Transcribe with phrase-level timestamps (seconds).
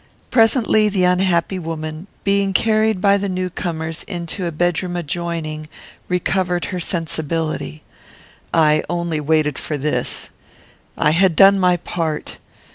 [0.31, 5.69] Presently, the unhappy woman, being carried by the new comers into a bedroom adjoining,
[6.09, 7.83] recovered her sensibility.
[8.51, 10.31] I only waited for this.
[10.97, 12.39] I had done my part.